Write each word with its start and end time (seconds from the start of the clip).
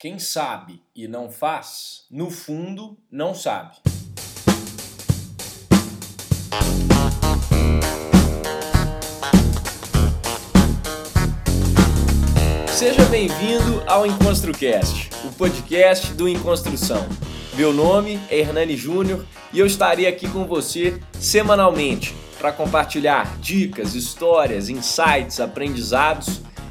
Quem 0.00 0.20
sabe 0.20 0.80
e 0.94 1.08
não 1.08 1.28
faz, 1.28 2.04
no 2.08 2.30
fundo, 2.30 2.96
não 3.10 3.34
sabe. 3.34 3.74
Seja 12.68 13.04
bem-vindo 13.06 13.82
ao 13.88 14.06
EnconstruCast, 14.06 15.10
o 15.24 15.32
podcast 15.32 16.14
do 16.14 16.28
Enconstrução. 16.28 17.04
Meu 17.54 17.72
nome 17.72 18.20
é 18.30 18.38
Hernani 18.38 18.76
Júnior 18.76 19.26
e 19.52 19.58
eu 19.58 19.66
estarei 19.66 20.06
aqui 20.06 20.30
com 20.30 20.46
você 20.46 21.02
semanalmente 21.14 22.14
para 22.38 22.52
compartilhar 22.52 23.36
dicas, 23.40 23.96
histórias, 23.96 24.68
insights, 24.68 25.40
aprendizados 25.40 26.40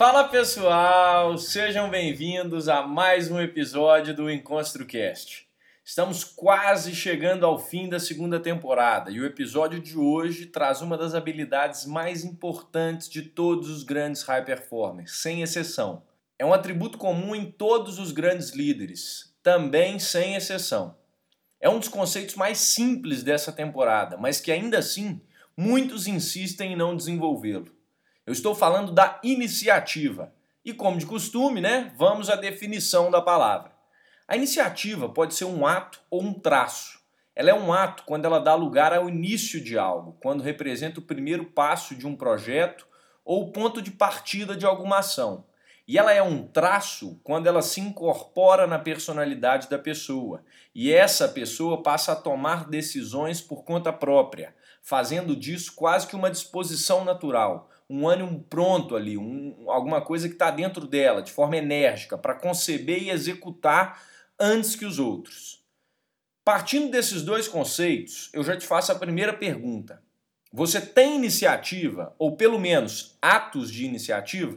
Fala 0.00 0.24
pessoal, 0.24 1.36
sejam 1.36 1.90
bem-vindos 1.90 2.70
a 2.70 2.80
mais 2.80 3.30
um 3.30 3.38
episódio 3.38 4.16
do 4.16 4.30
EnconstruCast. 4.30 5.46
Estamos 5.84 6.24
quase 6.24 6.94
chegando 6.94 7.44
ao 7.44 7.58
fim 7.58 7.86
da 7.86 8.00
segunda 8.00 8.40
temporada 8.40 9.10
e 9.10 9.20
o 9.20 9.26
episódio 9.26 9.78
de 9.78 9.98
hoje 9.98 10.46
traz 10.46 10.80
uma 10.80 10.96
das 10.96 11.14
habilidades 11.14 11.84
mais 11.84 12.24
importantes 12.24 13.10
de 13.10 13.20
todos 13.20 13.68
os 13.68 13.82
grandes 13.82 14.22
high 14.22 14.42
performers, 14.42 15.18
sem 15.18 15.42
exceção. 15.42 16.02
É 16.38 16.46
um 16.46 16.54
atributo 16.54 16.96
comum 16.96 17.36
em 17.36 17.50
todos 17.50 17.98
os 17.98 18.10
grandes 18.10 18.52
líderes, 18.52 19.34
também 19.42 19.98
sem 19.98 20.34
exceção. 20.34 20.96
É 21.60 21.68
um 21.68 21.78
dos 21.78 21.88
conceitos 21.88 22.36
mais 22.36 22.56
simples 22.56 23.22
dessa 23.22 23.52
temporada, 23.52 24.16
mas 24.16 24.40
que 24.40 24.50
ainda 24.50 24.78
assim 24.78 25.20
muitos 25.54 26.06
insistem 26.06 26.72
em 26.72 26.76
não 26.76 26.96
desenvolvê-lo. 26.96 27.78
Eu 28.30 28.32
estou 28.32 28.54
falando 28.54 28.92
da 28.92 29.18
iniciativa. 29.24 30.32
E 30.64 30.72
como 30.72 30.96
de 30.96 31.04
costume, 31.04 31.60
né, 31.60 31.92
vamos 31.96 32.30
à 32.30 32.36
definição 32.36 33.10
da 33.10 33.20
palavra. 33.20 33.72
A 34.28 34.36
iniciativa 34.36 35.08
pode 35.08 35.34
ser 35.34 35.46
um 35.46 35.66
ato 35.66 36.00
ou 36.08 36.22
um 36.22 36.32
traço. 36.32 37.00
Ela 37.34 37.50
é 37.50 37.54
um 37.54 37.72
ato 37.72 38.04
quando 38.04 38.26
ela 38.26 38.38
dá 38.38 38.54
lugar 38.54 38.92
ao 38.92 39.08
início 39.08 39.60
de 39.60 39.76
algo, 39.76 40.16
quando 40.22 40.44
representa 40.44 41.00
o 41.00 41.02
primeiro 41.02 41.46
passo 41.46 41.92
de 41.96 42.06
um 42.06 42.14
projeto 42.14 42.86
ou 43.24 43.48
o 43.48 43.50
ponto 43.50 43.82
de 43.82 43.90
partida 43.90 44.56
de 44.56 44.64
alguma 44.64 44.98
ação. 44.98 45.44
E 45.88 45.98
ela 45.98 46.12
é 46.12 46.22
um 46.22 46.46
traço 46.46 47.20
quando 47.24 47.48
ela 47.48 47.62
se 47.62 47.80
incorpora 47.80 48.64
na 48.64 48.78
personalidade 48.78 49.68
da 49.68 49.76
pessoa. 49.76 50.44
E 50.72 50.92
essa 50.92 51.28
pessoa 51.28 51.82
passa 51.82 52.12
a 52.12 52.16
tomar 52.16 52.68
decisões 52.68 53.40
por 53.40 53.64
conta 53.64 53.92
própria, 53.92 54.54
fazendo 54.80 55.34
disso 55.34 55.74
quase 55.74 56.06
que 56.06 56.14
uma 56.14 56.30
disposição 56.30 57.04
natural, 57.04 57.68
um 57.90 58.08
ânimo 58.08 58.46
pronto 58.48 58.94
ali, 58.94 59.18
um, 59.18 59.68
alguma 59.68 60.00
coisa 60.00 60.28
que 60.28 60.34
está 60.34 60.48
dentro 60.48 60.86
dela, 60.86 61.20
de 61.20 61.32
forma 61.32 61.56
enérgica, 61.56 62.16
para 62.16 62.36
conceber 62.36 63.02
e 63.02 63.10
executar 63.10 64.00
antes 64.38 64.76
que 64.76 64.84
os 64.84 65.00
outros. 65.00 65.64
Partindo 66.44 66.88
desses 66.88 67.22
dois 67.22 67.48
conceitos, 67.48 68.30
eu 68.32 68.44
já 68.44 68.56
te 68.56 68.64
faço 68.64 68.92
a 68.92 68.94
primeira 68.94 69.32
pergunta. 69.32 70.00
Você 70.52 70.80
tem 70.80 71.16
iniciativa, 71.16 72.14
ou 72.16 72.36
pelo 72.36 72.60
menos 72.60 73.18
atos 73.20 73.72
de 73.72 73.84
iniciativa? 73.84 74.56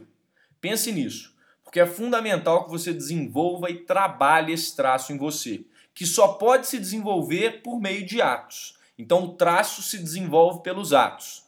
Pense 0.60 0.92
nisso, 0.92 1.34
porque 1.64 1.80
é 1.80 1.86
fundamental 1.86 2.64
que 2.64 2.70
você 2.70 2.92
desenvolva 2.92 3.68
e 3.68 3.84
trabalhe 3.84 4.52
esse 4.52 4.76
traço 4.76 5.12
em 5.12 5.18
você, 5.18 5.66
que 5.92 6.06
só 6.06 6.28
pode 6.34 6.68
se 6.68 6.78
desenvolver 6.78 7.62
por 7.62 7.80
meio 7.80 8.06
de 8.06 8.22
atos. 8.22 8.78
Então, 8.96 9.24
o 9.24 9.34
traço 9.34 9.82
se 9.82 9.98
desenvolve 9.98 10.62
pelos 10.62 10.92
atos. 10.92 11.43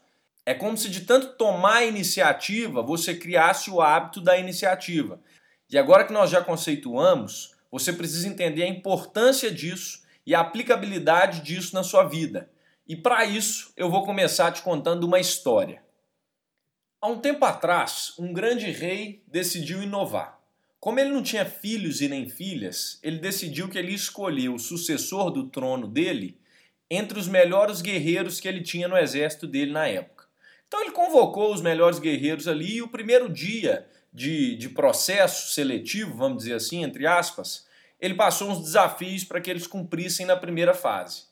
É 0.46 0.54
como 0.54 0.76
se 0.76 0.88
de 0.88 1.00
tanto 1.00 1.34
tomar 1.34 1.84
iniciativa, 1.84 2.80
você 2.80 3.16
criasse 3.16 3.68
o 3.68 3.80
hábito 3.80 4.20
da 4.20 4.38
iniciativa. 4.38 5.20
E 5.68 5.76
agora 5.76 6.04
que 6.04 6.12
nós 6.12 6.30
já 6.30 6.40
conceituamos, 6.40 7.52
você 7.68 7.92
precisa 7.92 8.28
entender 8.28 8.62
a 8.62 8.68
importância 8.68 9.50
disso 9.50 10.04
e 10.24 10.36
a 10.36 10.40
aplicabilidade 10.40 11.40
disso 11.40 11.74
na 11.74 11.82
sua 11.82 12.04
vida. 12.04 12.48
E 12.88 12.94
para 12.94 13.24
isso, 13.24 13.72
eu 13.76 13.90
vou 13.90 14.04
começar 14.04 14.52
te 14.52 14.62
contando 14.62 15.02
uma 15.02 15.18
história. 15.18 15.82
Há 17.00 17.08
um 17.08 17.18
tempo 17.18 17.44
atrás, 17.44 18.14
um 18.16 18.32
grande 18.32 18.70
rei 18.70 19.24
decidiu 19.26 19.82
inovar. 19.82 20.38
Como 20.78 21.00
ele 21.00 21.10
não 21.10 21.24
tinha 21.24 21.44
filhos 21.44 22.00
e 22.00 22.08
nem 22.08 22.28
filhas, 22.28 23.00
ele 23.02 23.18
decidiu 23.18 23.68
que 23.68 23.76
ele 23.76 23.90
ia 23.90 23.96
escolher 23.96 24.50
o 24.50 24.58
sucessor 24.60 25.32
do 25.32 25.48
trono 25.48 25.88
dele 25.88 26.38
entre 26.88 27.18
os 27.18 27.26
melhores 27.26 27.80
guerreiros 27.80 28.38
que 28.38 28.46
ele 28.46 28.62
tinha 28.62 28.86
no 28.86 28.96
exército 28.96 29.48
dele 29.48 29.72
na 29.72 29.88
época. 29.88 30.15
Então 30.66 30.82
ele 30.82 30.90
convocou 30.90 31.52
os 31.52 31.62
melhores 31.62 31.98
guerreiros 31.98 32.48
ali 32.48 32.76
e 32.76 32.82
o 32.82 32.88
primeiro 32.88 33.28
dia 33.28 33.86
de, 34.12 34.56
de 34.56 34.68
processo 34.68 35.52
seletivo, 35.52 36.16
vamos 36.16 36.38
dizer 36.38 36.54
assim, 36.54 36.82
entre 36.82 37.06
aspas, 37.06 37.66
ele 38.00 38.14
passou 38.14 38.50
uns 38.50 38.60
desafios 38.60 39.24
para 39.24 39.40
que 39.40 39.50
eles 39.50 39.66
cumprissem 39.66 40.26
na 40.26 40.36
primeira 40.36 40.74
fase. 40.74 41.24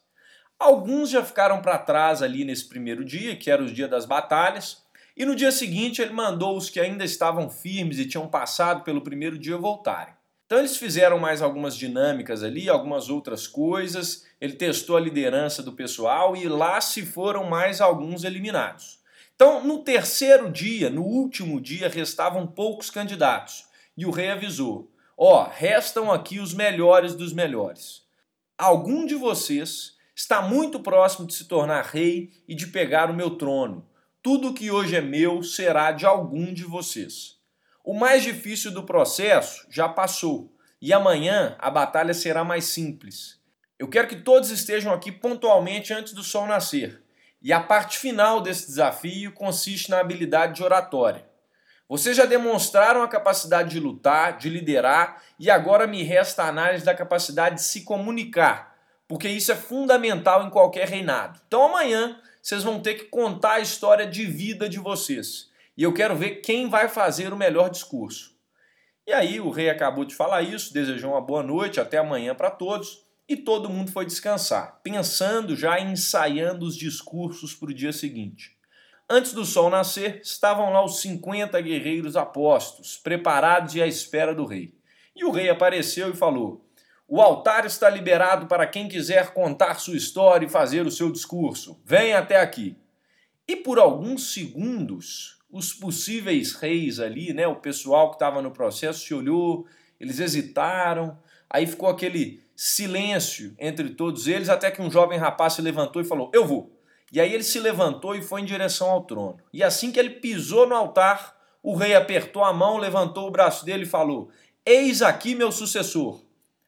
Alguns 0.58 1.10
já 1.10 1.24
ficaram 1.24 1.60
para 1.60 1.78
trás 1.78 2.22
ali 2.22 2.44
nesse 2.44 2.68
primeiro 2.68 3.04
dia, 3.04 3.36
que 3.36 3.50
era 3.50 3.62
o 3.62 3.72
dia 3.72 3.88
das 3.88 4.06
batalhas, 4.06 4.82
e 5.16 5.24
no 5.24 5.34
dia 5.34 5.52
seguinte 5.52 6.00
ele 6.00 6.12
mandou 6.12 6.56
os 6.56 6.70
que 6.70 6.80
ainda 6.80 7.04
estavam 7.04 7.50
firmes 7.50 7.98
e 7.98 8.06
tinham 8.06 8.28
passado 8.28 8.82
pelo 8.82 9.02
primeiro 9.02 9.38
dia 9.38 9.56
voltarem. 9.56 10.14
Então 10.46 10.58
eles 10.58 10.76
fizeram 10.76 11.18
mais 11.18 11.40
algumas 11.42 11.76
dinâmicas 11.76 12.42
ali, 12.42 12.68
algumas 12.68 13.08
outras 13.08 13.46
coisas, 13.46 14.26
ele 14.40 14.54
testou 14.54 14.96
a 14.96 15.00
liderança 15.00 15.62
do 15.62 15.72
pessoal 15.72 16.36
e 16.36 16.46
lá 16.48 16.80
se 16.80 17.04
foram 17.04 17.44
mais 17.44 17.80
alguns 17.80 18.24
eliminados. 18.24 19.02
Então, 19.34 19.64
no 19.64 19.82
terceiro 19.82 20.50
dia, 20.50 20.88
no 20.88 21.02
último 21.02 21.60
dia, 21.60 21.88
restavam 21.88 22.46
poucos 22.46 22.90
candidatos. 22.90 23.66
E 23.96 24.06
o 24.06 24.10
rei 24.10 24.30
avisou: 24.30 24.92
Ó, 25.16 25.42
oh, 25.42 25.48
restam 25.50 26.12
aqui 26.12 26.38
os 26.38 26.54
melhores 26.54 27.14
dos 27.14 27.32
melhores. 27.32 28.02
Algum 28.56 29.04
de 29.04 29.14
vocês 29.14 29.96
está 30.14 30.40
muito 30.40 30.78
próximo 30.78 31.26
de 31.26 31.34
se 31.34 31.46
tornar 31.46 31.84
rei 31.84 32.32
e 32.46 32.54
de 32.54 32.68
pegar 32.68 33.10
o 33.10 33.14
meu 33.14 33.30
trono. 33.30 33.84
Tudo 34.22 34.54
que 34.54 34.70
hoje 34.70 34.96
é 34.96 35.00
meu 35.00 35.42
será 35.42 35.92
de 35.92 36.06
algum 36.06 36.54
de 36.54 36.64
vocês. 36.64 37.36
O 37.84 37.92
mais 37.92 38.22
difícil 38.22 38.70
do 38.70 38.84
processo 38.84 39.66
já 39.68 39.88
passou 39.88 40.50
e 40.80 40.92
amanhã 40.92 41.56
a 41.58 41.70
batalha 41.70 42.14
será 42.14 42.44
mais 42.44 42.66
simples. 42.66 43.38
Eu 43.78 43.88
quero 43.88 44.08
que 44.08 44.16
todos 44.16 44.50
estejam 44.50 44.92
aqui 44.92 45.10
pontualmente 45.12 45.92
antes 45.92 46.12
do 46.12 46.22
sol 46.22 46.46
nascer. 46.46 47.03
E 47.44 47.53
a 47.53 47.60
parte 47.60 47.99
final 47.99 48.41
desse 48.41 48.69
desafio 48.69 49.31
consiste 49.31 49.91
na 49.91 50.00
habilidade 50.00 50.55
de 50.55 50.65
oratória. 50.65 51.28
Vocês 51.87 52.16
já 52.16 52.25
demonstraram 52.25 53.03
a 53.03 53.09
capacidade 53.09 53.69
de 53.69 53.78
lutar, 53.78 54.38
de 54.38 54.49
liderar, 54.49 55.22
e 55.38 55.50
agora 55.50 55.87
me 55.87 56.03
resta 56.03 56.43
a 56.43 56.49
análise 56.49 56.87
da 56.87 56.94
capacidade 56.94 57.56
de 57.56 57.62
se 57.62 57.82
comunicar, 57.82 58.75
porque 59.06 59.28
isso 59.28 59.53
é 59.53 59.55
fundamental 59.55 60.47
em 60.47 60.49
qualquer 60.49 60.88
reinado. 60.88 61.38
Então 61.47 61.66
amanhã 61.66 62.19
vocês 62.41 62.62
vão 62.62 62.81
ter 62.81 62.94
que 62.94 63.05
contar 63.05 63.56
a 63.56 63.61
história 63.61 64.06
de 64.06 64.25
vida 64.25 64.66
de 64.66 64.78
vocês. 64.78 65.50
E 65.76 65.82
eu 65.82 65.93
quero 65.93 66.17
ver 66.17 66.37
quem 66.37 66.70
vai 66.70 66.88
fazer 66.88 67.31
o 67.31 67.37
melhor 67.37 67.69
discurso. 67.69 68.35
E 69.06 69.12
aí 69.12 69.38
o 69.38 69.50
rei 69.50 69.69
acabou 69.69 70.06
de 70.06 70.14
falar 70.14 70.40
isso, 70.40 70.73
desejou 70.73 71.11
uma 71.11 71.20
boa 71.20 71.43
noite, 71.43 71.79
até 71.79 71.99
amanhã 71.99 72.35
para 72.35 72.50
todos 72.50 73.03
e 73.29 73.37
todo 73.37 73.71
mundo 73.71 73.91
foi 73.91 74.05
descansar, 74.05 74.81
pensando 74.82 75.56
já 75.56 75.81
em 75.81 75.93
ensaiando 75.93 76.67
os 76.67 76.76
discursos 76.76 77.55
para 77.55 77.71
o 77.71 77.75
dia 77.75 77.93
seguinte. 77.93 78.56
Antes 79.09 79.32
do 79.32 79.44
sol 79.44 79.71
nascer, 79.71 80.21
estavam 80.23 80.73
lá 80.73 80.85
os 80.85 81.00
50 81.00 81.61
guerreiros 81.61 82.17
apostos, 82.17 82.97
preparados 82.97 83.75
e 83.75 83.82
à 83.82 83.87
espera 83.87 84.35
do 84.35 84.47
rei. 84.47 84.75
E 85.15 85.25
o 85.25 85.31
rei 85.31 85.49
apareceu 85.49 86.11
e 86.11 86.17
falou: 86.17 86.67
O 87.06 87.21
altar 87.21 87.67
está 87.67 87.88
liberado 87.88 88.47
para 88.47 88.67
quem 88.67 88.88
quiser 88.88 89.32
contar 89.32 89.79
sua 89.79 89.97
história 89.97 90.47
e 90.47 90.50
fazer 90.50 90.87
o 90.87 90.91
seu 90.91 91.11
discurso. 91.11 91.81
Venha 91.85 92.19
até 92.19 92.41
aqui. 92.41 92.76
E 93.47 93.56
por 93.56 93.79
alguns 93.79 94.32
segundos, 94.32 95.38
os 95.50 95.73
possíveis 95.73 96.55
reis 96.55 96.99
ali, 96.99 97.32
né, 97.32 97.47
o 97.47 97.56
pessoal 97.56 98.09
que 98.09 98.17
estava 98.17 98.41
no 98.41 98.50
processo, 98.50 99.06
se 99.06 99.15
olhou, 99.15 99.67
eles 100.00 100.19
hesitaram, 100.19 101.19
aí 101.49 101.67
ficou 101.67 101.88
aquele 101.88 102.44
silêncio 102.56 103.54
entre 103.58 103.90
todos 103.90 104.26
eles, 104.26 104.48
até 104.48 104.70
que 104.70 104.82
um 104.82 104.90
jovem 104.90 105.18
rapaz 105.18 105.54
se 105.54 105.62
levantou 105.62 106.00
e 106.00 106.04
falou: 106.04 106.30
Eu 106.32 106.46
vou. 106.46 106.72
E 107.12 107.20
aí 107.20 107.32
ele 107.32 107.44
se 107.44 107.60
levantou 107.60 108.14
e 108.14 108.22
foi 108.22 108.40
em 108.40 108.44
direção 108.44 108.90
ao 108.90 109.04
trono. 109.04 109.38
E 109.52 109.62
assim 109.62 109.92
que 109.92 110.00
ele 110.00 110.10
pisou 110.10 110.66
no 110.66 110.74
altar, 110.74 111.36
o 111.62 111.74
rei 111.74 111.94
apertou 111.94 112.42
a 112.42 112.52
mão, 112.52 112.76
levantou 112.76 113.28
o 113.28 113.30
braço 113.30 113.64
dele 113.64 113.84
e 113.84 113.86
falou: 113.88 114.30
Eis 114.66 115.02
aqui 115.02 115.34
meu 115.34 115.52
sucessor. 115.52 116.22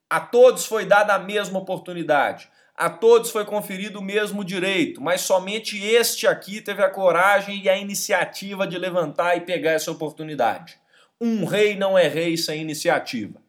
A 0.08 0.20
todos 0.20 0.66
foi 0.66 0.86
dada 0.86 1.14
a 1.14 1.18
mesma 1.18 1.58
oportunidade. 1.58 2.48
A 2.76 2.90
todos 2.90 3.30
foi 3.30 3.44
conferido 3.44 4.00
o 4.00 4.04
mesmo 4.04 4.44
direito, 4.44 5.00
mas 5.02 5.22
somente 5.22 5.82
este 5.82 6.26
aqui 6.26 6.60
teve 6.60 6.82
a 6.82 6.90
coragem 6.90 7.62
e 7.62 7.68
a 7.70 7.76
iniciativa 7.76 8.66
de 8.66 8.78
levantar 8.78 9.34
e 9.34 9.40
pegar 9.40 9.72
essa 9.72 9.90
oportunidade. 9.90 10.78
Um 11.18 11.46
rei 11.46 11.74
não 11.74 11.96
é 11.96 12.06
rei 12.06 12.36
sem 12.36 12.60
iniciativa. 12.60 13.40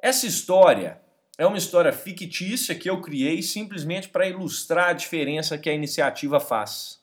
Essa 0.00 0.26
história 0.26 1.00
é 1.40 1.46
uma 1.46 1.56
história 1.56 1.90
fictícia 1.90 2.74
que 2.74 2.90
eu 2.90 3.00
criei 3.00 3.40
simplesmente 3.40 4.10
para 4.10 4.28
ilustrar 4.28 4.90
a 4.90 4.92
diferença 4.92 5.56
que 5.56 5.70
a 5.70 5.72
iniciativa 5.72 6.38
faz. 6.38 7.00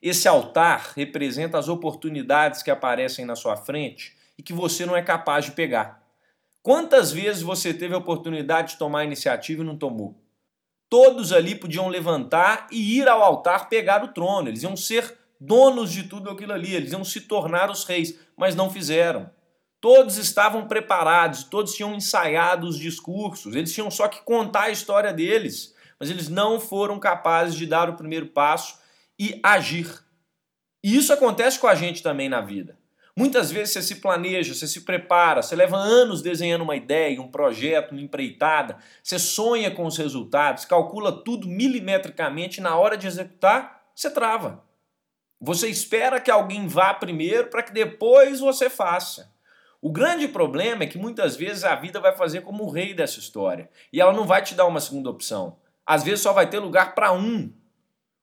Esse 0.00 0.28
altar 0.28 0.92
representa 0.94 1.58
as 1.58 1.68
oportunidades 1.68 2.62
que 2.62 2.70
aparecem 2.70 3.24
na 3.24 3.34
sua 3.34 3.56
frente 3.56 4.16
e 4.38 4.44
que 4.44 4.52
você 4.52 4.86
não 4.86 4.94
é 4.94 5.02
capaz 5.02 5.46
de 5.46 5.50
pegar. 5.50 6.06
Quantas 6.62 7.10
vezes 7.10 7.42
você 7.42 7.74
teve 7.74 7.92
a 7.92 7.98
oportunidade 7.98 8.74
de 8.74 8.78
tomar 8.78 9.00
a 9.00 9.04
iniciativa 9.04 9.62
e 9.62 9.66
não 9.66 9.76
tomou? 9.76 10.14
Todos 10.88 11.32
ali 11.32 11.56
podiam 11.56 11.88
levantar 11.88 12.68
e 12.70 12.96
ir 12.96 13.08
ao 13.08 13.20
altar 13.20 13.68
pegar 13.68 14.04
o 14.04 14.12
trono, 14.12 14.46
eles 14.46 14.62
iam 14.62 14.76
ser 14.76 15.18
donos 15.40 15.90
de 15.90 16.04
tudo 16.04 16.30
aquilo 16.30 16.52
ali, 16.52 16.76
eles 16.76 16.92
iam 16.92 17.02
se 17.02 17.22
tornar 17.22 17.68
os 17.68 17.82
reis, 17.82 18.16
mas 18.36 18.54
não 18.54 18.70
fizeram. 18.70 19.28
Todos 19.80 20.16
estavam 20.18 20.68
preparados, 20.68 21.44
todos 21.44 21.74
tinham 21.74 21.94
ensaiado 21.94 22.66
os 22.66 22.78
discursos, 22.78 23.54
eles 23.54 23.72
tinham 23.72 23.90
só 23.90 24.08
que 24.08 24.22
contar 24.22 24.64
a 24.64 24.70
história 24.70 25.12
deles, 25.12 25.74
mas 25.98 26.10
eles 26.10 26.28
não 26.28 26.60
foram 26.60 26.98
capazes 26.98 27.54
de 27.54 27.66
dar 27.66 27.88
o 27.88 27.96
primeiro 27.96 28.26
passo 28.26 28.78
e 29.18 29.40
agir. 29.42 29.88
E 30.84 30.96
isso 30.96 31.12
acontece 31.12 31.58
com 31.58 31.66
a 31.66 31.74
gente 31.74 32.02
também 32.02 32.28
na 32.28 32.40
vida. 32.40 32.78
Muitas 33.16 33.50
vezes 33.50 33.72
você 33.72 33.82
se 33.82 33.96
planeja, 33.96 34.54
você 34.54 34.66
se 34.66 34.82
prepara, 34.82 35.42
você 35.42 35.56
leva 35.56 35.76
anos 35.76 36.22
desenhando 36.22 36.62
uma 36.62 36.76
ideia, 36.76 37.20
um 37.20 37.30
projeto, 37.30 37.92
uma 37.92 38.00
empreitada, 38.00 38.78
você 39.02 39.18
sonha 39.18 39.70
com 39.70 39.84
os 39.84 39.96
resultados, 39.96 40.64
calcula 40.64 41.10
tudo 41.10 41.48
milimetricamente 41.48 42.60
e 42.60 42.62
na 42.62 42.76
hora 42.76 42.96
de 42.96 43.06
executar, 43.06 43.82
você 43.94 44.10
trava. 44.10 44.64
Você 45.40 45.68
espera 45.68 46.20
que 46.20 46.30
alguém 46.30 46.66
vá 46.66 46.94
primeiro 46.94 47.48
para 47.48 47.62
que 47.62 47.72
depois 47.72 48.40
você 48.40 48.70
faça. 48.70 49.30
O 49.82 49.90
grande 49.90 50.28
problema 50.28 50.84
é 50.84 50.86
que 50.86 50.98
muitas 50.98 51.36
vezes 51.36 51.64
a 51.64 51.74
vida 51.74 52.00
vai 52.00 52.14
fazer 52.14 52.42
como 52.42 52.64
o 52.64 52.70
rei 52.70 52.92
dessa 52.92 53.18
história 53.18 53.70
e 53.90 53.98
ela 54.00 54.12
não 54.12 54.26
vai 54.26 54.42
te 54.42 54.54
dar 54.54 54.66
uma 54.66 54.80
segunda 54.80 55.08
opção. 55.08 55.56
Às 55.86 56.04
vezes 56.04 56.20
só 56.20 56.34
vai 56.34 56.48
ter 56.48 56.58
lugar 56.58 56.94
para 56.94 57.12
um. 57.12 57.50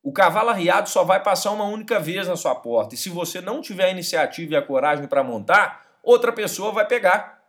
O 0.03 0.11
cavalo 0.11 0.49
arriado 0.49 0.87
só 0.87 1.03
vai 1.03 1.21
passar 1.21 1.51
uma 1.51 1.65
única 1.65 1.99
vez 1.99 2.27
na 2.27 2.35
sua 2.35 2.53
porta 2.53 2.93
e 2.93 2.97
se 2.97 3.09
você 3.09 3.41
não 3.41 3.59
tiver 3.59 3.85
a 3.85 3.89
iniciativa 3.89 4.53
e 4.53 4.55
a 4.55 4.61
coragem 4.61 5.07
para 5.07 5.23
montar, 5.23 5.97
outra 6.03 6.31
pessoa 6.31 6.71
vai 6.71 6.87
pegar. 6.87 7.43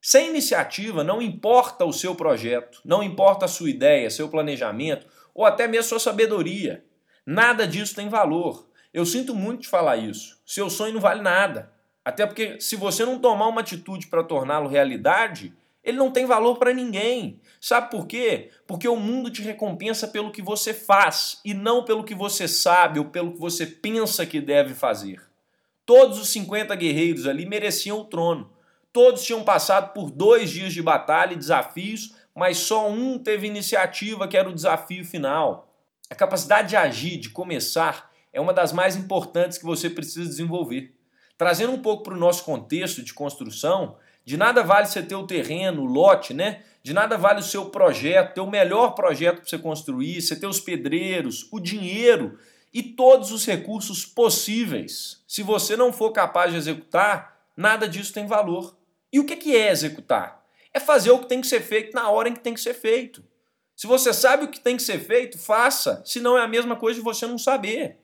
Sem 0.00 0.30
iniciativa, 0.30 1.04
não 1.04 1.20
importa 1.20 1.84
o 1.84 1.92
seu 1.92 2.14
projeto, 2.14 2.80
não 2.82 3.02
importa 3.02 3.44
a 3.44 3.48
sua 3.48 3.68
ideia, 3.68 4.08
seu 4.08 4.28
planejamento 4.28 5.06
ou 5.34 5.44
até 5.44 5.68
mesmo 5.68 5.90
sua 5.90 6.00
sabedoria. 6.00 6.82
Nada 7.26 7.66
disso 7.66 7.94
tem 7.94 8.08
valor. 8.08 8.68
Eu 8.92 9.04
sinto 9.04 9.34
muito 9.34 9.62
de 9.62 9.68
falar 9.68 9.98
isso. 9.98 10.40
Seu 10.46 10.70
sonho 10.70 10.94
não 10.94 11.00
vale 11.00 11.20
nada. 11.20 11.73
Até 12.04 12.26
porque 12.26 12.60
se 12.60 12.76
você 12.76 13.04
não 13.04 13.18
tomar 13.18 13.48
uma 13.48 13.62
atitude 13.62 14.08
para 14.08 14.22
torná-lo 14.22 14.68
realidade, 14.68 15.54
ele 15.82 15.96
não 15.96 16.10
tem 16.10 16.26
valor 16.26 16.56
para 16.56 16.72
ninguém. 16.72 17.40
Sabe 17.60 17.90
por 17.90 18.06
quê? 18.06 18.50
Porque 18.66 18.88
o 18.88 18.96
mundo 18.96 19.30
te 19.30 19.42
recompensa 19.42 20.08
pelo 20.08 20.30
que 20.30 20.42
você 20.42 20.74
faz 20.74 21.40
e 21.44 21.54
não 21.54 21.84
pelo 21.84 22.04
que 22.04 22.14
você 22.14 22.48
sabe 22.48 22.98
ou 22.98 23.06
pelo 23.06 23.32
que 23.32 23.38
você 23.38 23.66
pensa 23.66 24.26
que 24.26 24.40
deve 24.40 24.74
fazer. 24.74 25.22
Todos 25.86 26.18
os 26.18 26.28
50 26.30 26.74
guerreiros 26.74 27.26
ali 27.26 27.44
mereciam 27.44 28.00
o 28.00 28.04
trono. 28.04 28.50
Todos 28.92 29.24
tinham 29.24 29.42
passado 29.42 29.92
por 29.92 30.10
dois 30.10 30.50
dias 30.50 30.72
de 30.72 30.80
batalha 30.80 31.34
e 31.34 31.38
desafios, 31.38 32.14
mas 32.34 32.58
só 32.58 32.88
um 32.88 33.18
teve 33.18 33.46
iniciativa, 33.46 34.26
que 34.26 34.36
era 34.36 34.48
o 34.48 34.54
desafio 34.54 35.04
final. 35.04 35.68
A 36.08 36.14
capacidade 36.14 36.68
de 36.68 36.76
agir, 36.76 37.18
de 37.18 37.28
começar, 37.28 38.10
é 38.32 38.40
uma 38.40 38.52
das 38.52 38.72
mais 38.72 38.96
importantes 38.96 39.58
que 39.58 39.64
você 39.64 39.90
precisa 39.90 40.28
desenvolver. 40.28 40.94
Trazendo 41.36 41.72
um 41.72 41.82
pouco 41.82 42.04
para 42.04 42.14
o 42.14 42.18
nosso 42.18 42.44
contexto 42.44 43.02
de 43.02 43.12
construção, 43.12 43.96
de 44.24 44.36
nada 44.36 44.62
vale 44.62 44.86
você 44.86 45.02
ter 45.02 45.14
o 45.14 45.26
terreno, 45.26 45.82
o 45.82 45.86
lote, 45.86 46.32
né? 46.32 46.62
De 46.82 46.92
nada 46.92 47.16
vale 47.16 47.40
o 47.40 47.42
seu 47.42 47.66
projeto, 47.66 48.34
ter 48.34 48.40
o 48.40 48.50
melhor 48.50 48.94
projeto 48.94 49.40
para 49.40 49.48
você 49.48 49.58
construir, 49.58 50.20
você 50.20 50.36
ter 50.36 50.46
os 50.46 50.60
pedreiros, 50.60 51.48
o 51.50 51.58
dinheiro 51.58 52.38
e 52.72 52.82
todos 52.82 53.30
os 53.32 53.44
recursos 53.46 54.04
possíveis. 54.04 55.22
Se 55.26 55.42
você 55.42 55.76
não 55.76 55.92
for 55.92 56.10
capaz 56.12 56.52
de 56.52 56.58
executar, 56.58 57.48
nada 57.56 57.88
disso 57.88 58.12
tem 58.12 58.26
valor. 58.26 58.76
E 59.12 59.20
o 59.20 59.24
que 59.24 59.56
é 59.56 59.70
executar? 59.70 60.44
É 60.72 60.80
fazer 60.80 61.10
o 61.10 61.20
que 61.20 61.28
tem 61.28 61.40
que 61.40 61.46
ser 61.46 61.60
feito 61.60 61.94
na 61.94 62.10
hora 62.10 62.28
em 62.28 62.34
que 62.34 62.40
tem 62.40 62.54
que 62.54 62.60
ser 62.60 62.74
feito. 62.74 63.22
Se 63.76 63.86
você 63.86 64.12
sabe 64.12 64.44
o 64.44 64.48
que 64.48 64.60
tem 64.60 64.76
que 64.76 64.82
ser 64.82 64.98
feito, 64.98 65.38
faça. 65.38 66.02
Se 66.04 66.20
não 66.20 66.36
é 66.36 66.42
a 66.42 66.48
mesma 66.48 66.76
coisa 66.76 66.98
de 66.98 67.04
você 67.04 67.26
não 67.26 67.38
saber. 67.38 67.98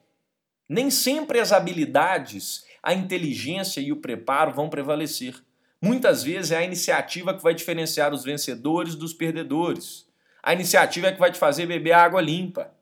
Nem 0.69 0.89
sempre 0.89 1.41
as 1.41 1.53
habilidades 1.53 2.65
a 2.83 2.95
inteligência 2.95 3.81
e 3.81 3.93
o 3.93 4.01
preparo 4.01 4.53
vão 4.53 4.69
prevalecer. 4.69 5.35
Muitas 5.83 6.23
vezes 6.23 6.51
é 6.51 6.59
a 6.59 6.65
iniciativa 6.65 7.35
que 7.35 7.43
vai 7.43 7.55
diferenciar 7.55 8.13
os 8.13 8.25
vencedores 8.25 8.95
dos 8.95 9.15
perdedores. 9.15 10.07
A 10.43 10.53
iniciativa 10.53 11.09
é 11.09 11.13
que 11.13 11.19
vai 11.19 11.31
te 11.31 11.39
fazer 11.39 11.67
beber 11.67 11.93
água 11.93 12.21
limpa. 12.21 12.73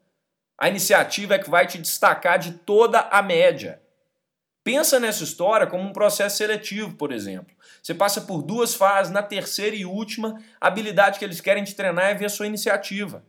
A 0.57 0.69
iniciativa 0.69 1.35
é 1.35 1.39
que 1.39 1.51
vai 1.51 1.67
te 1.67 1.79
destacar 1.79 2.39
de 2.39 2.53
toda 2.53 3.01
a 3.01 3.23
média. 3.23 3.81
Pensa 4.65 5.01
nessa 5.01 5.25
história 5.25 5.67
como 5.67 5.85
um 5.85 5.93
processo 5.93 6.37
seletivo, 6.37 6.95
por 6.95 7.13
exemplo. 7.13 7.57
Você 7.83 7.95
passa 7.95 8.21
por 8.21 8.43
duas 8.43 8.75
fases, 8.75 9.13
na 9.13 9.23
terceira 9.23 9.75
e 9.75 9.87
última, 9.87 10.43
a 10.61 10.67
habilidade 10.67 11.19
que 11.19 11.25
eles 11.25 11.41
querem 11.41 11.65
te 11.65 11.75
treinar 11.75 12.11
é 12.11 12.15
ver 12.15 12.27
a 12.27 12.29
sua 12.29 12.47
iniciativa. 12.47 13.25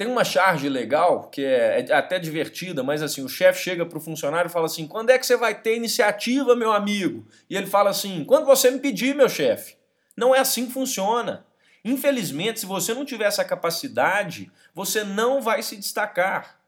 Tem 0.00 0.06
uma 0.06 0.24
charge 0.24 0.66
legal, 0.66 1.28
que 1.28 1.44
é, 1.44 1.84
é 1.86 1.92
até 1.92 2.18
divertida, 2.18 2.82
mas 2.82 3.02
assim, 3.02 3.22
o 3.22 3.28
chefe 3.28 3.62
chega 3.62 3.84
para 3.84 3.98
o 3.98 4.00
funcionário 4.00 4.48
e 4.48 4.50
fala 4.50 4.64
assim: 4.64 4.88
quando 4.88 5.10
é 5.10 5.18
que 5.18 5.26
você 5.26 5.36
vai 5.36 5.54
ter 5.54 5.76
iniciativa, 5.76 6.56
meu 6.56 6.72
amigo? 6.72 7.28
E 7.50 7.54
ele 7.54 7.66
fala 7.66 7.90
assim: 7.90 8.24
quando 8.24 8.46
você 8.46 8.70
me 8.70 8.78
pedir, 8.78 9.14
meu 9.14 9.28
chefe. 9.28 9.76
Não 10.16 10.34
é 10.34 10.38
assim 10.38 10.64
que 10.64 10.72
funciona. 10.72 11.44
Infelizmente, 11.84 12.60
se 12.60 12.64
você 12.64 12.94
não 12.94 13.04
tiver 13.04 13.26
essa 13.26 13.44
capacidade, 13.44 14.50
você 14.74 15.04
não 15.04 15.42
vai 15.42 15.62
se 15.62 15.76
destacar. 15.76 16.58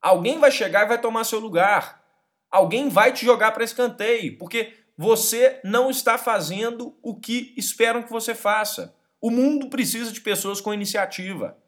Alguém 0.00 0.38
vai 0.38 0.52
chegar 0.52 0.84
e 0.84 0.88
vai 0.88 1.00
tomar 1.00 1.24
seu 1.24 1.40
lugar. 1.40 2.00
Alguém 2.48 2.88
vai 2.88 3.12
te 3.12 3.26
jogar 3.26 3.50
para 3.50 3.64
escanteio, 3.64 4.38
porque 4.38 4.74
você 4.96 5.58
não 5.64 5.90
está 5.90 6.16
fazendo 6.16 6.96
o 7.02 7.18
que 7.18 7.52
esperam 7.56 8.04
que 8.04 8.12
você 8.12 8.32
faça. 8.32 8.94
O 9.20 9.28
mundo 9.28 9.68
precisa 9.68 10.12
de 10.12 10.20
pessoas 10.20 10.60
com 10.60 10.72
iniciativa. 10.72 11.58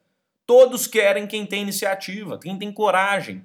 Todos 0.48 0.86
querem 0.86 1.26
quem 1.26 1.44
tem 1.44 1.60
iniciativa, 1.60 2.38
quem 2.38 2.58
tem 2.58 2.72
coragem. 2.72 3.44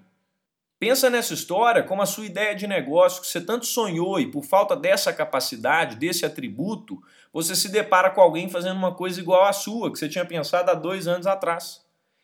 Pensa 0.79 1.09
nessa 1.09 1.33
história 1.33 1.83
como 1.83 2.01
a 2.01 2.05
sua 2.05 2.25
ideia 2.25 2.55
de 2.55 2.65
negócio 2.65 3.21
que 3.21 3.27
você 3.27 3.41
tanto 3.41 3.65
sonhou 3.65 4.21
e 4.21 4.31
por 4.31 4.45
falta 4.45 4.73
dessa 4.73 5.11
capacidade, 5.11 5.97
desse 5.97 6.25
atributo, 6.25 7.03
você 7.33 7.57
se 7.57 7.67
depara 7.67 8.09
com 8.09 8.21
alguém 8.21 8.47
fazendo 8.47 8.77
uma 8.77 8.95
coisa 8.95 9.19
igual 9.19 9.43
à 9.43 9.51
sua, 9.51 9.91
que 9.91 9.99
você 9.99 10.07
tinha 10.07 10.23
pensado 10.23 10.71
há 10.71 10.73
dois 10.73 11.05
anos 11.05 11.27
atrás. 11.27 11.81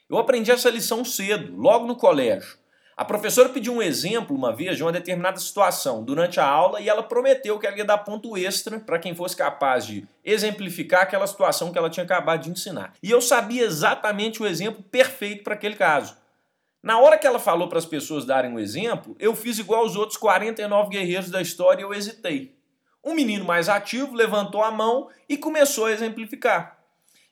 Eu 0.10 0.18
aprendi 0.18 0.50
essa 0.50 0.70
lição 0.70 1.04
cedo, 1.04 1.58
logo 1.58 1.86
no 1.86 1.98
colégio. 1.98 2.58
A 3.00 3.06
professora 3.06 3.48
pediu 3.48 3.72
um 3.72 3.82
exemplo 3.82 4.36
uma 4.36 4.52
vez 4.52 4.76
de 4.76 4.84
uma 4.84 4.92
determinada 4.92 5.40
situação 5.40 6.04
durante 6.04 6.38
a 6.38 6.46
aula 6.46 6.82
e 6.82 6.90
ela 6.90 7.02
prometeu 7.02 7.58
que 7.58 7.66
ela 7.66 7.78
ia 7.78 7.86
dar 7.86 8.00
ponto 8.00 8.38
extra 8.38 8.78
para 8.78 9.00
quem 9.00 9.16
fosse 9.16 9.38
capaz 9.38 9.86
de 9.88 10.06
exemplificar 10.22 11.04
aquela 11.04 11.26
situação 11.26 11.72
que 11.72 11.78
ela 11.78 11.90
tinha 11.90 12.04
acabado 12.04 12.42
de 12.42 12.50
ensinar. 12.50 12.94
E 13.02 13.10
eu 13.10 13.22
sabia 13.22 13.64
exatamente 13.64 14.44
o 14.44 14.46
exemplo 14.46 14.84
perfeito 14.84 15.46
para 15.46 15.54
aquele 15.54 15.78
caso. 15.78 16.18
Na 16.84 17.00
hora 17.00 17.18
que 17.18 17.26
ela 17.26 17.40
falou 17.40 17.70
para 17.70 17.78
as 17.78 17.86
pessoas 17.86 18.26
darem 18.26 18.52
um 18.52 18.60
exemplo, 18.60 19.16
eu 19.18 19.34
fiz 19.34 19.60
igual 19.60 19.86
os 19.86 19.96
outros 19.96 20.18
49 20.18 20.90
guerreiros 20.90 21.32
da 21.32 21.42
história 21.42 21.80
e 21.80 21.86
eu 21.86 21.94
hesitei. 21.94 22.54
Um 23.02 23.14
menino 23.14 23.46
mais 23.46 23.70
ativo 23.70 24.14
levantou 24.14 24.62
a 24.62 24.72
mão 24.72 25.08
e 25.30 25.38
começou 25.38 25.86
a 25.86 25.94
exemplificar. 25.94 26.79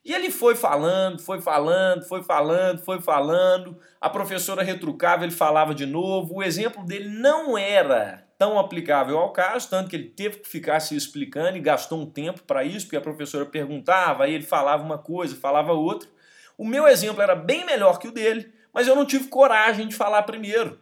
E 0.04 0.12
ele 0.12 0.30
foi 0.30 0.54
falando, 0.54 1.20
foi 1.20 1.40
falando, 1.40 2.04
foi 2.04 2.22
falando, 2.22 2.84
foi 2.84 3.00
falando. 3.00 3.78
A 4.00 4.08
professora 4.08 4.62
retrucava, 4.62 5.24
ele 5.24 5.32
falava 5.32 5.74
de 5.74 5.84
novo. 5.84 6.36
O 6.36 6.42
exemplo 6.42 6.84
dele 6.84 7.08
não 7.08 7.58
era 7.58 8.26
tão 8.38 8.58
aplicável 8.58 9.18
ao 9.18 9.32
caso, 9.32 9.68
tanto 9.68 9.90
que 9.90 9.96
ele 9.96 10.08
teve 10.08 10.38
que 10.38 10.48
ficar 10.48 10.78
se 10.80 10.94
explicando 10.96 11.58
e 11.58 11.60
gastou 11.60 12.00
um 12.00 12.06
tempo 12.06 12.42
para 12.44 12.62
isso, 12.62 12.86
porque 12.86 12.96
a 12.96 13.00
professora 13.00 13.44
perguntava, 13.44 14.24
aí 14.24 14.32
ele 14.32 14.44
falava 14.44 14.84
uma 14.84 14.96
coisa, 14.96 15.34
falava 15.34 15.72
outra. 15.72 16.08
O 16.56 16.64
meu 16.64 16.86
exemplo 16.86 17.20
era 17.20 17.34
bem 17.34 17.66
melhor 17.66 17.98
que 17.98 18.06
o 18.06 18.12
dele, 18.12 18.52
mas 18.72 18.86
eu 18.86 18.94
não 18.94 19.04
tive 19.04 19.26
coragem 19.26 19.88
de 19.88 19.96
falar 19.96 20.22
primeiro. 20.22 20.80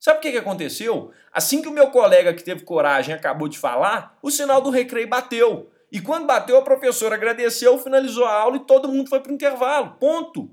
Sabe 0.00 0.18
o 0.18 0.20
que, 0.22 0.32
que 0.32 0.38
aconteceu? 0.38 1.10
Assim 1.32 1.60
que 1.60 1.68
o 1.68 1.72
meu 1.72 1.90
colega 1.90 2.32
que 2.32 2.42
teve 2.42 2.64
coragem 2.64 3.14
acabou 3.14 3.48
de 3.48 3.58
falar, 3.58 4.18
o 4.22 4.30
sinal 4.30 4.60
do 4.60 4.70
recreio 4.70 5.08
bateu. 5.08 5.70
E 5.90 6.00
quando 6.00 6.26
bateu, 6.26 6.56
a 6.58 6.62
professora 6.62 7.14
agradeceu, 7.14 7.78
finalizou 7.78 8.24
a 8.24 8.32
aula 8.32 8.56
e 8.56 8.66
todo 8.66 8.88
mundo 8.88 9.08
foi 9.08 9.20
para 9.20 9.30
o 9.30 9.34
intervalo. 9.34 9.96
Ponto. 10.00 10.50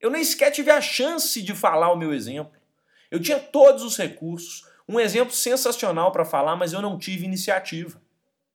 Eu 0.00 0.10
nem 0.10 0.22
sequer 0.22 0.50
tive 0.50 0.70
a 0.70 0.80
chance 0.80 1.40
de 1.40 1.54
falar 1.54 1.92
o 1.92 1.96
meu 1.96 2.12
exemplo. 2.12 2.52
Eu 3.10 3.20
tinha 3.20 3.38
todos 3.38 3.82
os 3.82 3.96
recursos, 3.96 4.64
um 4.88 5.00
exemplo 5.00 5.32
sensacional 5.32 6.12
para 6.12 6.24
falar, 6.24 6.56
mas 6.56 6.72
eu 6.72 6.82
não 6.82 6.98
tive 6.98 7.24
iniciativa. 7.24 8.02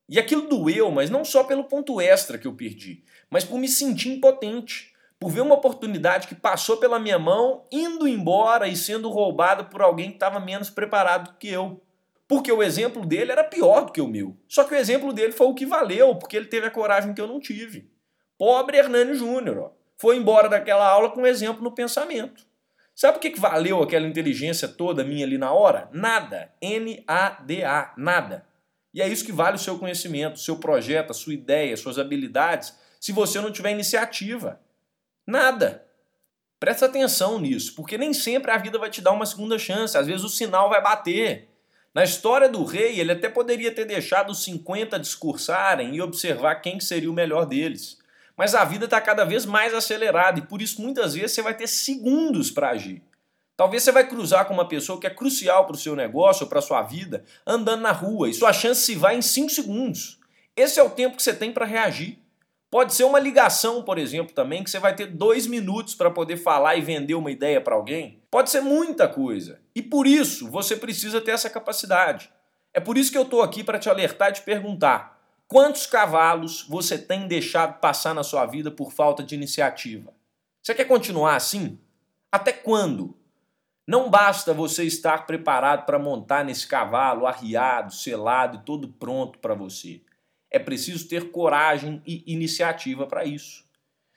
E 0.08 0.20
aquilo 0.20 0.48
doeu, 0.48 0.92
mas 0.92 1.10
não 1.10 1.24
só 1.24 1.44
pelo 1.44 1.64
ponto 1.64 2.02
extra 2.02 2.38
que 2.38 2.48
eu 2.48 2.54
perdi, 2.54 3.04
mas 3.30 3.44
por 3.44 3.60
me 3.60 3.68
sentir 3.68 4.10
impotente, 4.10 4.92
por 5.20 5.30
ver 5.30 5.42
uma 5.42 5.56
oportunidade 5.56 6.28
que 6.28 6.36
passou 6.36 6.78
pela 6.78 7.00
minha 7.00 7.20
mão, 7.20 7.66
indo 7.72 8.08
embora 8.08 8.68
e 8.68 8.76
sendo 8.76 9.10
roubada 9.10 9.64
por 9.64 9.82
alguém 9.82 10.10
que 10.10 10.16
estava 10.16 10.40
menos 10.40 10.70
preparado 10.70 11.38
que 11.38 11.48
eu. 11.48 11.82
Porque 12.30 12.52
o 12.52 12.62
exemplo 12.62 13.04
dele 13.08 13.32
era 13.32 13.44
pior 13.44 13.86
do 13.86 13.92
que 13.92 14.00
o 14.00 14.08
meu. 14.08 14.38
Só 14.48 14.64
que 14.64 14.76
o 14.76 14.78
exemplo 14.78 15.12
dele 15.12 15.32
foi 15.32 15.48
o 15.48 15.56
que 15.56 15.66
valeu, 15.66 16.16
porque 16.16 16.38
ele 16.38 16.46
teve 16.46 16.68
a 16.68 16.72
coragem 16.72 17.12
que 17.12 17.20
eu 17.20 17.26
não 17.26 17.40
tive. 17.40 17.92
Pobre 18.38 18.78
Hernani 18.78 19.16
Júnior, 19.16 19.74
foi 19.98 20.16
embora 20.16 20.48
daquela 20.48 20.88
aula 20.88 21.10
com 21.10 21.22
um 21.22 21.26
exemplo 21.26 21.64
no 21.64 21.72
pensamento. 21.72 22.46
Sabe 22.94 23.18
o 23.18 23.20
que, 23.20 23.32
que 23.32 23.40
valeu 23.40 23.82
aquela 23.82 24.06
inteligência 24.06 24.68
toda 24.68 25.04
minha 25.04 25.26
ali 25.26 25.40
na 25.40 25.52
hora? 25.52 25.90
Nada. 25.92 26.54
N-A-D-A. 26.62 27.94
Nada. 27.98 28.46
E 28.94 29.02
é 29.02 29.08
isso 29.08 29.26
que 29.26 29.32
vale 29.32 29.56
o 29.56 29.60
seu 29.60 29.80
conhecimento, 29.80 30.36
o 30.36 30.40
seu 30.40 30.58
projeto, 30.58 31.10
a 31.10 31.16
sua 31.16 31.34
ideia, 31.34 31.74
as 31.74 31.80
suas 31.80 31.98
habilidades, 31.98 32.78
se 33.00 33.12
você 33.12 33.42
não 33.42 33.52
tiver 33.52 33.72
iniciativa. 33.72 34.62
Nada. 35.26 35.84
Presta 36.60 36.86
atenção 36.86 37.40
nisso, 37.40 37.74
porque 37.74 37.98
nem 37.98 38.14
sempre 38.14 38.52
a 38.52 38.58
vida 38.58 38.78
vai 38.78 38.92
te 38.92 39.02
dar 39.02 39.14
uma 39.14 39.26
segunda 39.26 39.58
chance. 39.58 39.98
Às 39.98 40.06
vezes 40.06 40.24
o 40.24 40.30
sinal 40.30 40.70
vai 40.70 40.84
bater. 40.84 41.49
Na 41.94 42.04
história 42.04 42.48
do 42.48 42.64
rei, 42.64 43.00
ele 43.00 43.12
até 43.12 43.28
poderia 43.28 43.72
ter 43.72 43.86
deixado 43.86 44.30
os 44.30 44.44
50 44.44 45.00
discursarem 45.00 45.96
e 45.96 46.02
observar 46.02 46.56
quem 46.56 46.80
seria 46.80 47.10
o 47.10 47.14
melhor 47.14 47.46
deles. 47.46 47.98
Mas 48.38 48.54
a 48.54 48.64
vida 48.64 48.86
está 48.86 49.02
cada 49.02 49.26
vez 49.26 49.46
mais 49.46 49.74
acelerada 49.74 50.40
e 50.40 50.44
por 50.44 50.62
isso 50.62 50.82
muitas 50.82 51.14
vezes 51.16 51.32
você 51.32 51.42
vai 51.42 51.54
ter 51.54 51.68
segundos 51.68 52.52
para 52.52 52.70
agir. 52.70 53.02
Talvez 53.58 53.84
você 53.84 53.92
vai 53.92 54.08
cruzar 54.08 54.46
com 54.46 54.54
uma 54.54 54.68
pessoa 54.68 55.00
que 55.00 55.08
é 55.08 55.10
crucial 55.10 55.66
para 55.66 55.76
o 55.76 55.80
seu 55.80 55.96
negócio 55.96 56.44
ou 56.44 56.50
para 56.50 56.60
a 56.60 56.62
sua 56.62 56.82
vida 56.82 57.26
andando 57.46 57.82
na 57.82 57.92
rua 57.92 58.30
e 58.30 58.34
sua 58.34 58.54
chance 58.54 58.82
se 58.82 58.96
vai 58.96 59.18
em 59.18 59.22
5 59.22 59.50
segundos. 59.50 60.20
Esse 60.56 60.80
é 60.80 60.84
o 60.84 60.90
tempo 60.90 61.18
que 61.18 61.24
você 61.24 61.34
tem 61.34 61.52
para 61.52 61.66
reagir. 61.66 62.20
Pode 62.72 62.94
ser 62.94 63.04
uma 63.04 63.20
ligação, 63.20 63.82
por 63.82 63.98
exemplo, 63.98 64.34
também, 64.34 64.64
que 64.64 64.70
você 64.70 64.78
vai 64.78 64.96
ter 64.96 65.08
dois 65.08 65.48
minutos 65.48 65.96
para 65.96 66.12
poder 66.12 66.38
falar 66.38 66.76
e 66.76 66.82
vender 66.82 67.16
uma 67.16 67.32
ideia 67.32 67.60
para 67.60 67.76
alguém. 67.76 68.22
Pode 68.30 68.52
ser 68.52 68.62
muita 68.62 69.08
coisa. 69.08 69.60
E 69.74 69.82
por 69.82 70.06
isso 70.06 70.50
você 70.50 70.76
precisa 70.76 71.20
ter 71.20 71.32
essa 71.32 71.50
capacidade. 71.50 72.32
É 72.72 72.80
por 72.80 72.96
isso 72.98 73.12
que 73.12 73.18
eu 73.18 73.24
estou 73.24 73.42
aqui 73.42 73.64
para 73.64 73.80
te 73.80 73.90
alertar 73.90 74.30
e 74.30 74.34
te 74.34 74.42
perguntar: 74.44 75.20
quantos 75.48 75.88
cavalos 75.88 76.64
você 76.70 76.96
tem 76.98 77.28
deixado 77.28 77.80
passar 77.80 78.14
na 78.14 78.24
sua 78.24 78.46
vida 78.46 78.70
por 78.70 78.92
falta 78.92 79.24
de 79.24 79.34
iniciativa? 79.34 80.14
Você 80.62 80.76
quer 80.76 80.86
continuar 80.86 81.36
assim? 81.36 81.80
Até 82.32 82.52
quando? 82.52 83.18
Não 83.88 84.12
basta 84.12 84.54
você 84.54 84.84
estar 84.84 85.26
preparado 85.26 85.84
para 85.88 85.98
montar 85.98 86.46
nesse 86.46 86.68
cavalo 86.68 87.26
arriado, 87.26 87.92
selado 87.92 88.58
e 88.58 88.64
todo 88.64 88.90
pronto 88.90 89.40
para 89.40 89.56
você. 89.56 90.02
É 90.52 90.60
preciso 90.60 91.08
ter 91.08 91.32
coragem 91.32 92.02
e 92.06 92.24
iniciativa 92.32 93.06
para 93.06 93.26
isso. 93.26 93.64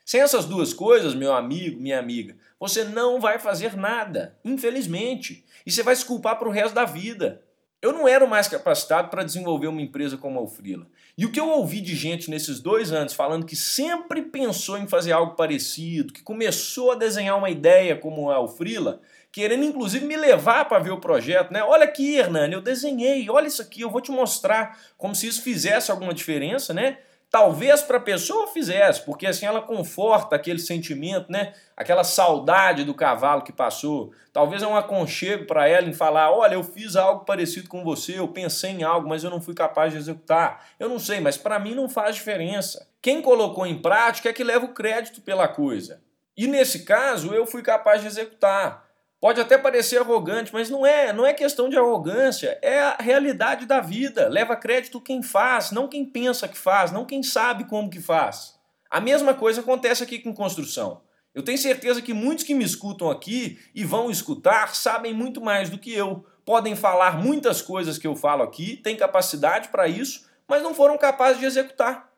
Sem 0.05 0.21
essas 0.21 0.45
duas 0.45 0.75
coisas, 0.75 1.15
meu 1.15 1.33
amigo, 1.33 1.81
minha 1.81 1.99
amiga, 1.99 2.37
você 2.59 2.85
não 2.85 3.21
vai 3.21 3.39
fazer 3.39 3.77
nada, 3.77 4.37
infelizmente. 4.45 5.45
E 5.65 5.71
você 5.71 5.83
vai 5.83 5.95
se 5.95 6.05
culpar 6.05 6.39
para 6.39 6.49
o 6.49 6.53
resto 6.53 6.75
da 6.75 6.85
vida. 6.85 7.43
Eu 7.83 7.93
não 7.93 8.07
era 8.07 8.25
mais 8.29 8.47
capacitado 8.47 9.09
para 9.09 9.25
desenvolver 9.25 9.67
uma 9.67 9.83
empresa 9.83 10.17
como 10.17 10.39
a 10.39 10.43
Ufrila. 10.43 10.87
E 11.19 11.27
o 11.27 11.33
que 11.33 11.41
eu 11.41 11.49
ouvi 11.49 11.81
de 11.81 11.97
gente 11.97 12.31
nesses 12.31 12.61
dois 12.61 12.93
anos 12.93 13.13
falando 13.13 13.45
que 13.45 13.57
sempre 13.57 14.23
pensou 14.23 14.79
em 14.79 14.87
fazer 14.87 15.11
algo 15.11 15.35
parecido, 15.35 16.13
que 16.13 16.23
começou 16.23 16.93
a 16.93 16.95
desenhar 16.95 17.37
uma 17.37 17.51
ideia 17.51 17.97
como 17.97 18.31
a 18.31 18.41
Ufrila, 18.41 19.01
querendo 19.33 19.65
inclusive 19.65 20.07
me 20.07 20.17
levar 20.17 20.67
para 20.67 20.79
ver 20.79 20.93
o 20.93 21.01
projeto, 21.01 21.53
né? 21.53 21.65
Olha 21.65 21.83
aqui, 21.83 22.15
Hernani, 22.15 22.55
eu 22.55 22.61
desenhei, 22.61 23.29
olha 23.29 23.49
isso 23.49 23.61
aqui, 23.61 23.81
eu 23.81 23.91
vou 23.91 24.01
te 24.01 24.13
mostrar, 24.13 24.79
como 24.97 25.13
se 25.13 25.27
isso 25.27 25.43
fizesse 25.43 25.91
alguma 25.91 26.15
diferença, 26.15 26.73
né? 26.73 26.99
Talvez 27.33 27.81
para 27.81 27.97
a 27.97 28.01
pessoa 28.01 28.49
fizesse, 28.49 29.01
porque 29.07 29.27
assim 29.27 29.47
ela 29.47 29.63
conforta 29.63 30.37
aquele 30.37 30.59
sentimento, 30.59 31.33
né? 31.33 31.55
Aquela 31.75 32.05
saudade 32.05 32.85
do 32.85 32.93
cavalo 32.93 33.41
que 33.41 33.51
passou. 33.51 34.13
Talvez 34.35 34.63
é 34.63 34.67
um 34.67 34.77
aconchego 34.77 35.47
para 35.47 35.67
ela 35.67 35.89
em 35.89 35.95
falar: 35.95 36.31
olha, 36.31 36.57
eu 36.57 36.63
fiz 36.63 36.95
algo 36.95 37.25
parecido 37.25 37.71
com 37.71 37.83
você, 37.83 38.19
eu 38.19 38.29
pensei 38.29 38.73
em 38.73 38.83
algo, 38.83 39.09
mas 39.09 39.25
eu 39.25 39.31
não 39.31 39.41
fui 39.41 39.55
capaz 39.55 39.93
de 39.93 39.99
executar. 39.99 40.63
Eu 40.79 40.91
não 40.91 40.99
sei, 40.99 41.21
mas 41.21 41.39
para 41.39 41.59
mim 41.59 41.75
não 41.75 41.89
faz 41.89 42.17
diferença. 42.17 42.87
Quem 43.01 43.23
colocou 43.23 43.67
em 43.67 43.81
prática 43.81 44.29
é 44.29 44.33
que 44.35 44.45
leva 44.45 44.67
o 44.67 44.75
crédito 44.75 45.23
pela 45.23 45.49
coisa. 45.49 46.03
E 46.37 46.47
nesse 46.47 46.81
caso, 46.85 47.33
eu 47.33 47.47
fui 47.47 47.63
capaz 47.63 48.03
de 48.03 48.09
executar. 48.09 48.82
Pode 49.23 49.41
até 49.41 49.57
parecer 49.57 49.99
arrogante, 49.99 50.53
mas 50.53 50.69
não 50.69 50.85
é, 50.85 51.13
não 51.13 51.25
é 51.25 51.33
questão 51.33 51.69
de 51.69 51.79
arrogância, 51.79 52.59
é 52.61 52.81
a 52.81 52.97
realidade 52.99 53.67
da 53.67 53.79
vida. 53.79 54.29
Leva 54.29 54.57
crédito 54.57 55.01
quem 55.01 55.23
faz, 55.23 55.71
não 55.71 55.87
quem 55.87 56.05
pensa 56.05 56.49
que 56.49 56.59
faz, 56.59 56.91
não 56.91 57.05
quem 57.05 57.23
sabe 57.23 57.63
como 57.63 57.89
que 57.89 58.01
faz. 58.01 58.59
A 58.91 59.01
mesma 59.01 59.33
coisa 59.33 59.61
acontece 59.61 60.03
aqui 60.03 60.19
com 60.19 60.35
construção. 60.35 61.03
Eu 61.33 61.45
tenho 61.45 61.57
certeza 61.57 62.03
que 62.03 62.13
muitos 62.13 62.45
que 62.45 62.53
me 62.53 62.65
escutam 62.65 63.09
aqui 63.09 63.61
e 63.73 63.85
vão 63.85 64.11
escutar 64.11 64.75
sabem 64.75 65.15
muito 65.15 65.41
mais 65.41 65.71
do 65.71 65.79
que 65.79 65.95
eu. 65.95 66.27
Podem 66.45 66.75
falar 66.75 67.17
muitas 67.17 67.63
coisas 67.63 67.99
que 67.99 68.07
eu 68.09 68.17
falo 68.17 68.43
aqui, 68.43 68.77
têm 68.79 68.97
capacidade 68.97 69.69
para 69.69 69.87
isso, 69.87 70.29
mas 70.49 70.65
não 70.65 70.75
foram 70.75 70.99
capazes 70.99 71.39
de 71.39 71.47
executar. 71.47 72.11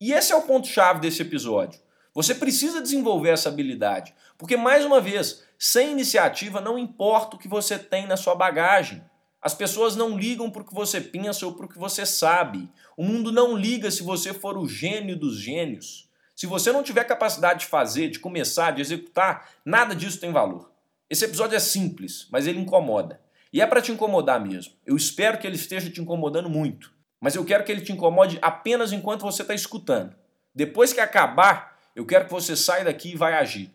E 0.00 0.12
esse 0.12 0.32
é 0.32 0.36
o 0.36 0.42
ponto-chave 0.42 1.00
desse 1.00 1.20
episódio. 1.20 1.80
Você 2.14 2.32
precisa 2.32 2.80
desenvolver 2.80 3.30
essa 3.30 3.48
habilidade, 3.48 4.14
porque, 4.38 4.56
mais 4.56 4.84
uma 4.84 5.00
vez, 5.00 5.42
sem 5.66 5.92
iniciativa, 5.92 6.60
não 6.60 6.78
importa 6.78 7.36
o 7.36 7.38
que 7.38 7.48
você 7.48 7.78
tem 7.78 8.06
na 8.06 8.18
sua 8.18 8.34
bagagem. 8.34 9.02
As 9.40 9.54
pessoas 9.54 9.96
não 9.96 10.14
ligam 10.14 10.50
para 10.50 10.60
o 10.60 10.64
que 10.64 10.74
você 10.74 11.00
pensa 11.00 11.46
ou 11.46 11.54
para 11.54 11.64
o 11.64 11.68
que 11.70 11.78
você 11.78 12.04
sabe. 12.04 12.70
O 12.98 13.02
mundo 13.02 13.32
não 13.32 13.56
liga 13.56 13.90
se 13.90 14.02
você 14.02 14.34
for 14.34 14.58
o 14.58 14.68
gênio 14.68 15.18
dos 15.18 15.38
gênios. 15.38 16.06
Se 16.36 16.46
você 16.46 16.70
não 16.70 16.82
tiver 16.82 17.04
capacidade 17.04 17.60
de 17.60 17.66
fazer, 17.66 18.10
de 18.10 18.18
começar, 18.18 18.72
de 18.72 18.82
executar, 18.82 19.52
nada 19.64 19.96
disso 19.96 20.20
tem 20.20 20.30
valor. 20.30 20.70
Esse 21.08 21.24
episódio 21.24 21.56
é 21.56 21.60
simples, 21.60 22.28
mas 22.30 22.46
ele 22.46 22.60
incomoda. 22.60 23.18
E 23.50 23.62
é 23.62 23.66
para 23.66 23.80
te 23.80 23.90
incomodar 23.90 24.38
mesmo. 24.38 24.74
Eu 24.84 24.98
espero 24.98 25.38
que 25.38 25.46
ele 25.46 25.56
esteja 25.56 25.88
te 25.88 25.98
incomodando 25.98 26.50
muito. 26.50 26.92
Mas 27.18 27.36
eu 27.36 27.44
quero 27.44 27.64
que 27.64 27.72
ele 27.72 27.80
te 27.80 27.90
incomode 27.90 28.38
apenas 28.42 28.92
enquanto 28.92 29.22
você 29.22 29.40
está 29.40 29.54
escutando. 29.54 30.14
Depois 30.54 30.92
que 30.92 31.00
acabar, 31.00 31.78
eu 31.96 32.04
quero 32.04 32.26
que 32.26 32.32
você 32.32 32.54
saia 32.54 32.84
daqui 32.84 33.12
e 33.12 33.16
vai 33.16 33.32
agir. 33.32 33.73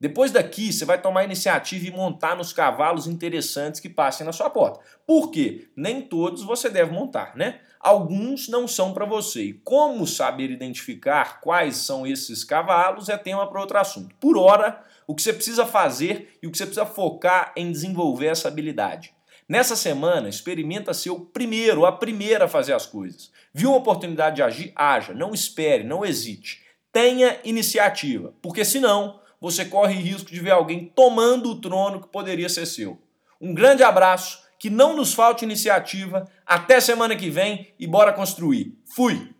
Depois 0.00 0.30
daqui, 0.30 0.72
você 0.72 0.84
vai 0.84 1.00
tomar 1.00 1.24
iniciativa 1.24 1.86
e 1.86 1.90
montar 1.90 2.36
nos 2.36 2.52
cavalos 2.52 3.08
interessantes 3.08 3.80
que 3.80 3.88
passem 3.88 4.24
na 4.24 4.32
sua 4.32 4.48
porta. 4.48 4.78
Por 5.04 5.30
quê? 5.30 5.68
Nem 5.74 6.00
todos 6.00 6.44
você 6.44 6.70
deve 6.70 6.92
montar, 6.92 7.36
né? 7.36 7.60
Alguns 7.80 8.48
não 8.48 8.68
são 8.68 8.94
para 8.94 9.04
você. 9.04 9.42
E 9.42 9.52
como 9.54 10.06
saber 10.06 10.50
identificar 10.50 11.40
quais 11.40 11.76
são 11.78 12.06
esses 12.06 12.44
cavalos 12.44 13.08
é 13.08 13.16
tema 13.16 13.48
para 13.48 13.60
outro 13.60 13.76
assunto. 13.76 14.14
Por 14.20 14.36
hora, 14.36 14.84
o 15.04 15.16
que 15.16 15.22
você 15.22 15.32
precisa 15.32 15.66
fazer 15.66 16.38
e 16.40 16.46
o 16.46 16.52
que 16.52 16.58
você 16.58 16.66
precisa 16.66 16.86
focar 16.86 17.52
em 17.56 17.72
desenvolver 17.72 18.26
essa 18.26 18.46
habilidade. 18.46 19.12
Nessa 19.48 19.74
semana, 19.74 20.28
experimenta 20.28 20.94
ser 20.94 21.10
o 21.10 21.20
primeiro, 21.20 21.86
a 21.86 21.92
primeira 21.92 22.44
a 22.44 22.48
fazer 22.48 22.74
as 22.74 22.86
coisas. 22.86 23.32
Viu 23.52 23.70
uma 23.70 23.78
oportunidade 23.78 24.36
de 24.36 24.42
agir? 24.42 24.72
Haja. 24.76 25.14
Não 25.14 25.32
espere, 25.32 25.82
não 25.82 26.04
hesite. 26.04 26.62
Tenha 26.92 27.38
iniciativa, 27.42 28.34
porque 28.42 28.64
senão 28.64 29.20
você 29.40 29.64
corre 29.64 29.94
risco 29.94 30.30
de 30.30 30.40
ver 30.40 30.50
alguém 30.50 30.92
tomando 30.94 31.50
o 31.50 31.60
trono 31.60 32.00
que 32.00 32.08
poderia 32.08 32.48
ser 32.48 32.66
seu. 32.66 33.00
Um 33.40 33.54
grande 33.54 33.82
abraço, 33.82 34.40
que 34.58 34.68
não 34.68 34.96
nos 34.96 35.14
falte 35.14 35.44
iniciativa. 35.44 36.28
Até 36.44 36.80
semana 36.80 37.14
que 37.14 37.30
vem 37.30 37.72
e 37.78 37.86
bora 37.86 38.12
construir. 38.12 38.76
Fui! 38.94 39.37